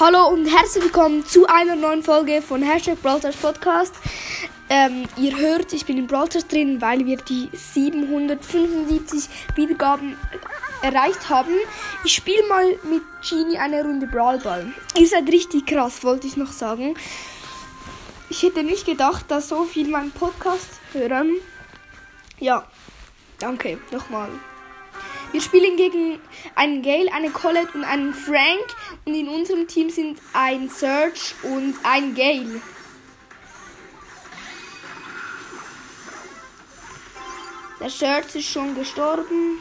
[0.00, 3.94] Hallo und herzlich willkommen zu einer neuen Folge von Hashtag Brawlstars Podcast.
[4.68, 10.16] Ähm, ihr hört, ich bin in Brawlstars drin, weil wir die 775 Wiedergaben
[10.82, 11.54] erreicht haben.
[12.02, 14.72] Ich spiele mal mit Genie eine Runde Brawlball.
[14.98, 16.96] Ihr seid richtig krass, wollte ich noch sagen.
[18.28, 21.36] Ich hätte nicht gedacht, dass so viel meinen Podcast hören.
[22.40, 22.66] Ja,
[23.38, 24.30] danke nochmal.
[25.34, 26.20] Wir spielen gegen
[26.54, 28.76] einen Gale, eine Colette und einen Frank.
[29.04, 32.60] Und in unserem Team sind ein Serge und ein Gale.
[37.80, 39.58] Der Serge ist schon gestorben.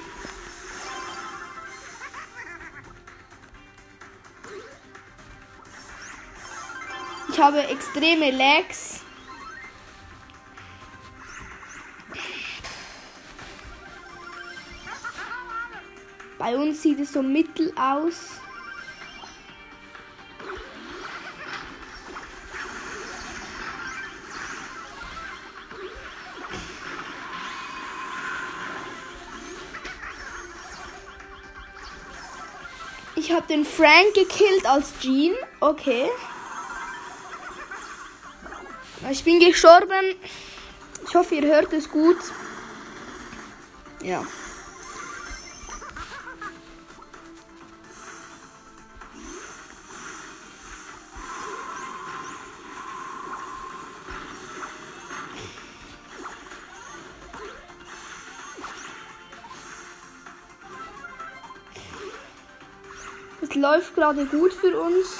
[7.29, 9.02] Ich habe extreme Lags.
[16.43, 18.31] Bei uns sieht es so mittel aus.
[33.15, 35.33] Ich habe den Frank gekillt als Jean.
[35.61, 36.09] Okay.
[39.09, 40.17] Ich bin gestorben.
[41.07, 42.17] Ich hoffe, ihr hört es gut.
[44.01, 44.25] Ja.
[63.55, 65.19] Läuft gerade gut für uns.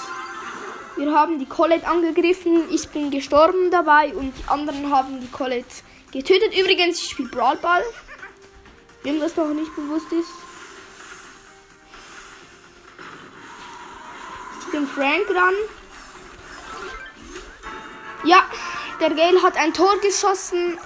[0.96, 2.64] Wir haben die Colette angegriffen.
[2.72, 6.58] Ich bin gestorben dabei und die anderen haben die Colette getötet.
[6.58, 7.84] Übrigens, ich spiele Brawl Ball.
[9.04, 10.30] Wem das noch nicht bewusst ist.
[14.62, 15.54] Ich bin Frank ran.
[18.24, 18.44] Ja,
[19.00, 20.80] der Gale hat ein Tor geschossen,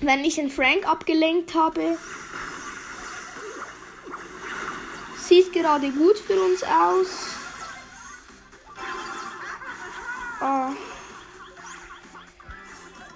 [0.00, 1.98] wenn ich den Frank abgelenkt habe.
[5.26, 7.08] Sieht gerade gut für uns aus.
[10.40, 10.68] Oh.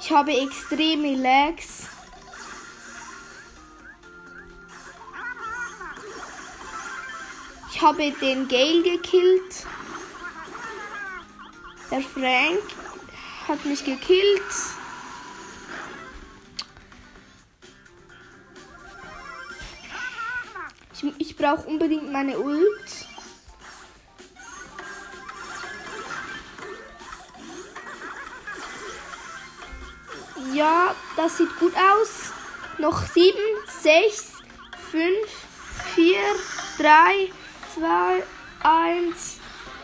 [0.01, 1.87] Ich habe extreme Lags.
[7.71, 9.67] Ich habe den Gale gekillt.
[11.93, 12.61] Der Frank
[13.47, 14.43] hat mich gekillt.
[21.41, 23.07] Brauche unbedingt meine Ult.
[30.53, 32.33] Ja, das sieht gut aus.
[32.79, 33.37] Noch 7,
[33.83, 34.33] 6,
[34.91, 35.05] 5,
[35.95, 36.19] 4,
[36.79, 37.33] 3,
[37.75, 38.23] 2,
[38.63, 39.37] 1,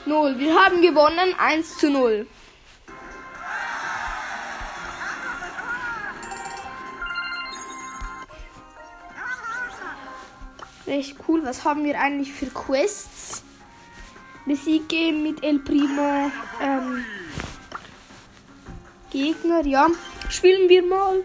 [0.06, 0.38] 0.
[0.38, 2.27] Wir haben gewonnen 1 zu 0.
[10.86, 11.44] Recht cool.
[11.44, 13.42] Was haben wir eigentlich für Quests?
[14.47, 16.30] Besiege mit El Primo
[16.62, 17.04] ähm,
[19.10, 19.66] Gegner.
[19.66, 19.88] Ja,
[20.28, 21.25] spielen wir mal.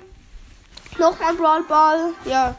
[0.97, 2.13] Nochmal Brawl Ball.
[2.25, 2.55] Ja.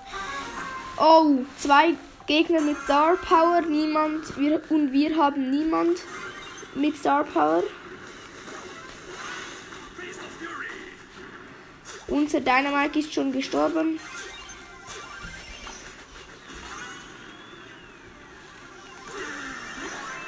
[0.99, 1.95] Oh, zwei
[2.27, 3.63] Gegner mit Star Power.
[3.63, 4.39] Niemand.
[4.39, 5.99] Wir, und wir haben niemand
[6.77, 7.65] mit Star Power.
[12.07, 13.99] Unser Dynamite ist schon gestorben.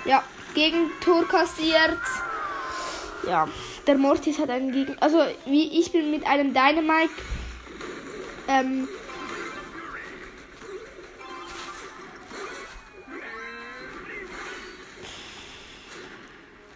[0.04, 0.22] Ja,
[0.54, 1.98] Gegentor kassiert.
[3.26, 3.48] Ja,
[3.86, 4.98] der Mortis hat einen Gegen.
[4.98, 7.10] Also, wie ich bin mit einem Dynamite.
[8.48, 8.88] Ähm.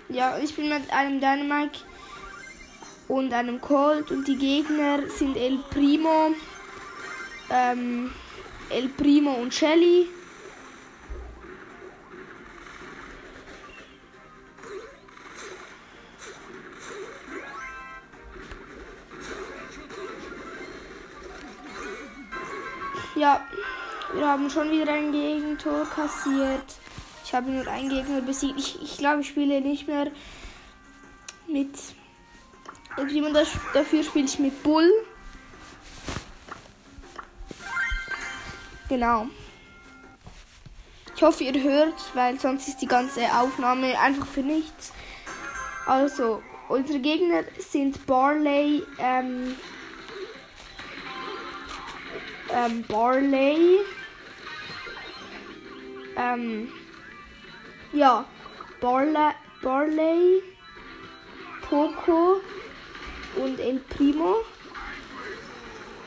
[0.08, 1.80] Ja, ich bin mit einem Dynamite
[3.08, 6.32] und einem Colt und die Gegner sind El Primo,
[7.50, 8.10] ähm,
[8.70, 10.08] El Primo und Shelly.
[23.18, 23.40] Ja,
[24.14, 26.76] wir haben schon wieder ein Gegentor kassiert.
[27.24, 28.56] Ich habe nur einen Gegner besiegt.
[28.56, 30.12] Ich, ich glaube, ich spiele nicht mehr
[31.48, 31.76] mit.
[33.74, 34.88] Dafür spiele ich mit Bull.
[38.88, 39.26] Genau.
[41.16, 44.92] Ich hoffe, ihr hört, weil sonst ist die ganze Aufnahme einfach für nichts.
[45.86, 49.56] Also, unsere Gegner sind Barley, ähm,
[52.52, 53.80] ähm, Barley.
[56.16, 56.68] Ähm,
[57.92, 58.24] ja,
[58.80, 60.42] Barley, Barley,
[61.68, 62.40] Poco
[63.36, 64.36] und El Primo.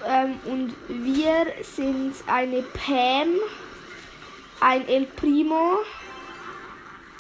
[0.08, 3.36] Ähm, und wir sind eine Pam,
[4.60, 5.80] ein El Primo,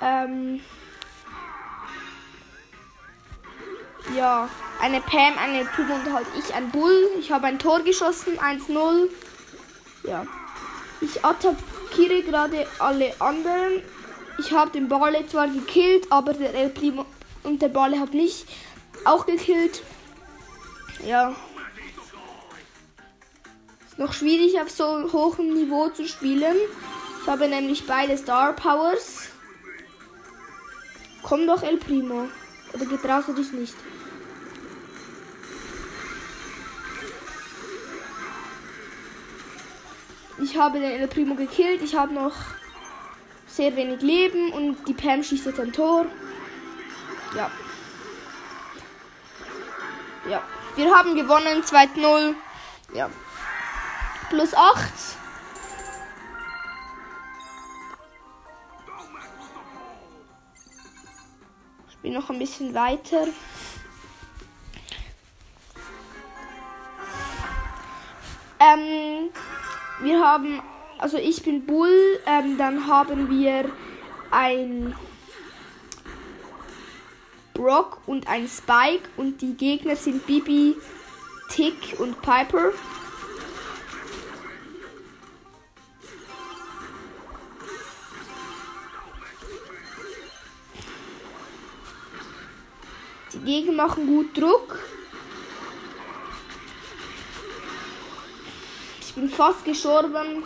[0.02, 0.62] ähm,
[4.18, 4.50] ja,
[4.81, 7.10] eine Pam, eine Primo und halt ich ein Bull.
[7.19, 9.10] Ich habe ein Tor geschossen, 1-0.
[10.04, 10.25] Ja.
[11.01, 13.81] Ich attackiere gerade alle anderen.
[14.39, 17.06] Ich habe den Barley zwar gekillt, aber der El Primo
[17.44, 18.45] und der Barley hat mich
[19.06, 19.83] auch gekillt.
[21.06, 21.36] Ja.
[23.88, 26.56] Ist noch schwierig auf so hohem Niveau zu spielen.
[27.22, 29.30] Ich habe nämlich beide Star Powers.
[31.22, 32.27] Komm doch, El Primo.
[32.74, 33.75] Oder getraust du dich nicht?
[40.51, 41.81] Ich habe den El Primo gekillt.
[41.81, 42.33] Ich habe noch
[43.48, 46.06] sehr wenig Leben und die Pam schießt jetzt ein Tor.
[47.33, 47.50] Ja.
[50.30, 50.44] Ja.
[50.75, 51.63] Wir haben gewonnen.
[51.63, 52.36] 2-0.
[52.94, 53.09] Ja.
[54.30, 54.92] Plus 8.
[61.89, 63.25] Ich bin noch ein bisschen weiter.
[68.59, 69.30] Ähm,
[70.03, 70.62] wir haben,
[70.98, 73.65] also ich bin Bull, ähm, dann haben wir
[74.31, 74.95] ein
[77.53, 80.75] Brock und ein Spike und die Gegner sind Bibi,
[81.50, 82.71] Tick und Piper.
[93.33, 94.80] Die Gegner machen gut Druck.
[99.31, 100.44] Fast gestorben.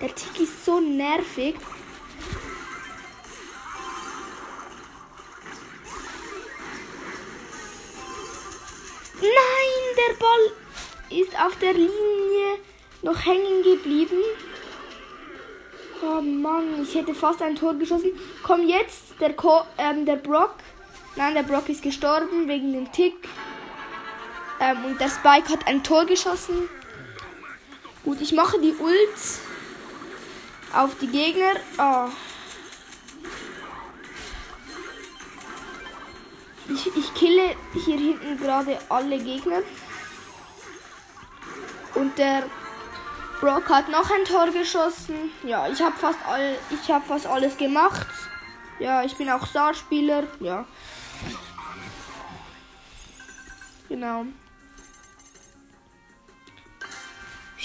[0.00, 1.54] Der Tick ist so nervig.
[9.20, 12.58] Nein, der Ball ist auf der Linie
[13.02, 14.18] noch hängen geblieben.
[16.02, 18.10] Oh Mann, ich hätte fast ein Tor geschossen.
[18.42, 20.56] Komm jetzt, der, Co ähm, der Brock.
[21.14, 23.28] Nein, der Brock ist gestorben wegen dem Tick.
[24.62, 26.68] Ähm, und der Spike hat ein Tor geschossen.
[28.04, 29.18] Gut, ich mache die Ult
[30.72, 31.54] auf die Gegner.
[31.78, 32.08] Oh.
[36.68, 39.62] Ich, ich kille hier hinten gerade alle Gegner.
[41.96, 42.44] Und der
[43.40, 45.32] Brock hat noch ein Tor geschossen.
[45.42, 48.06] Ja, ich habe fast all, ich habe fast alles gemacht.
[48.78, 50.22] Ja, ich bin auch Starspieler.
[50.38, 50.64] Ja.
[53.88, 54.26] Genau.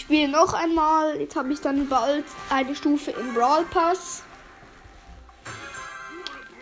[0.07, 1.19] Spiele noch einmal.
[1.19, 4.23] Jetzt habe ich dann bald eine Stufe im Brawl Pass.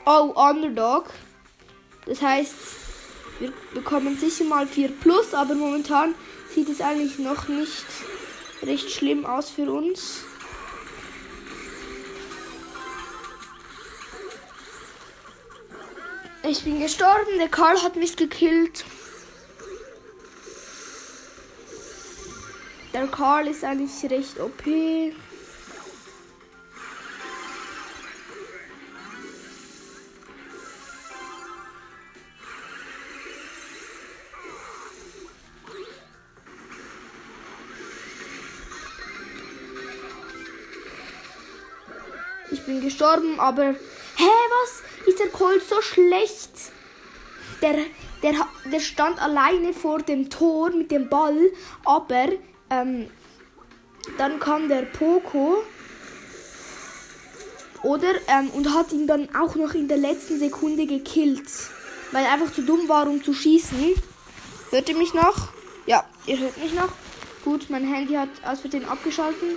[0.03, 1.11] Oh, Underdog.
[2.07, 2.55] Das heißt,
[3.39, 6.15] wir bekommen sicher mal 4 plus, aber momentan
[6.55, 7.85] sieht es eigentlich noch nicht
[8.63, 10.23] recht schlimm aus für uns.
[16.41, 18.85] Ich bin gestorben, der Karl hat mich gekillt.
[22.95, 24.65] Der Karl ist eigentlich recht OP.
[42.49, 43.71] Ich bin gestorben, aber.
[43.71, 43.75] Hä,
[44.23, 44.83] was?
[45.05, 46.71] Ist der Colt so schlecht?
[47.61, 47.75] Der,
[48.23, 51.51] der, der stand alleine vor dem Tor mit dem Ball,
[51.83, 52.29] aber
[52.69, 53.09] ähm,
[54.17, 55.63] dann kam der Poco.
[57.83, 58.13] Oder?
[58.27, 61.49] Ähm, und hat ihn dann auch noch in der letzten Sekunde gekillt.
[62.11, 63.93] Weil er einfach zu dumm war, um zu schießen.
[64.71, 65.49] Hört ihr mich noch?
[65.85, 66.89] Ja, ihr hört mich noch.
[67.43, 69.49] Gut, mein Handy hat aus Versehen abgeschalten.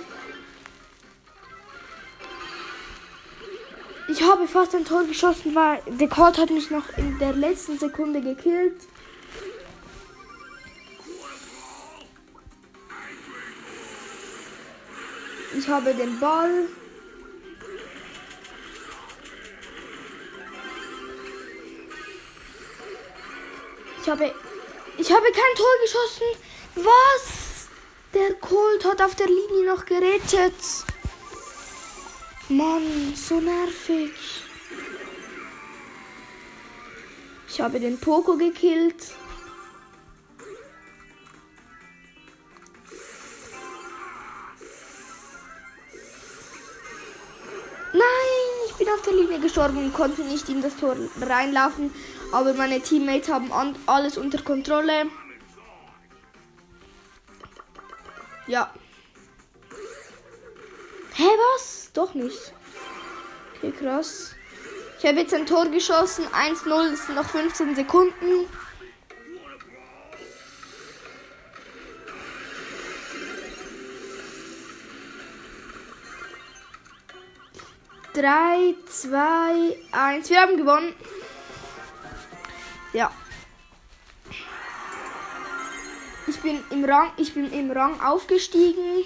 [4.09, 7.77] Ich habe fast ein Tor geschossen, weil der Colt hat mich noch in der letzten
[7.77, 8.75] Sekunde gekillt.
[15.57, 16.67] Ich habe den Ball.
[24.01, 24.33] Ich habe.
[24.97, 26.27] Ich habe kein Tor geschossen.
[26.75, 27.67] Was?
[28.13, 30.53] Der Colt hat auf der Linie noch gerettet.
[32.49, 34.11] Mann, so nervig.
[37.47, 39.13] Ich habe den Poco gekillt.
[49.49, 51.91] Gestorben und konnte nicht in das Tor reinlaufen.
[52.31, 53.51] Aber meine Teammates haben
[53.87, 55.07] alles unter Kontrolle.
[58.47, 58.71] Ja.
[61.15, 61.89] Hä, was?
[61.93, 62.53] Doch nicht.
[63.57, 64.35] Okay, krass.
[64.99, 66.25] Ich habe jetzt ein Tor geschossen.
[66.25, 68.45] 1-0, es sind noch 15 Sekunden.
[78.19, 80.29] Drei, zwei, eins.
[80.29, 80.93] Wir haben gewonnen.
[82.91, 83.13] Ja.
[86.27, 89.05] Ich bin im Rang, ich bin im Rang aufgestiegen.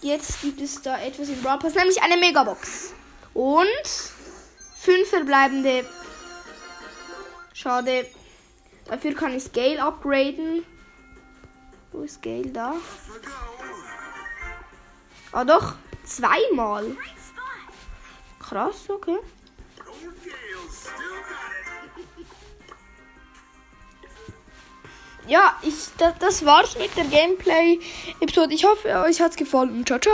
[0.00, 2.94] Jetzt gibt es da etwas im Brawl Pass, nämlich eine Megabox.
[3.34, 3.66] Und
[4.80, 5.86] fünf verbleibende.
[7.52, 8.06] Schade.
[8.86, 10.64] Dafür kann ich Gale upgraden.
[11.92, 12.72] Wo ist Gale da?
[15.30, 16.96] Ah doch, zweimal.
[18.48, 19.18] Krass, okay.
[25.26, 28.54] Ja, ich, das, das war's mit der Gameplay-Episode.
[28.54, 29.84] Ich hoffe, euch hat's gefallen.
[29.84, 30.04] Ciao, ciao.